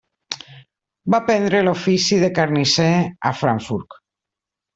Va 1.13 1.19
aprendre 1.23 1.59
l'ofici 1.67 2.19
de 2.25 2.31
carnisser 2.39 2.89
a 3.33 3.37
Frankfurt. 3.45 3.97